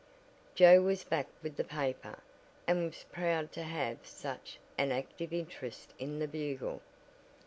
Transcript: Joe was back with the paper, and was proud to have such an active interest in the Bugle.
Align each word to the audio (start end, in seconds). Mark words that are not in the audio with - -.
Joe 0.55 0.81
was 0.81 1.03
back 1.03 1.27
with 1.43 1.57
the 1.57 1.63
paper, 1.63 2.17
and 2.65 2.85
was 2.85 3.05
proud 3.11 3.51
to 3.51 3.61
have 3.61 3.99
such 4.03 4.57
an 4.75 4.91
active 4.91 5.31
interest 5.31 5.93
in 5.99 6.17
the 6.17 6.27
Bugle. 6.27 6.81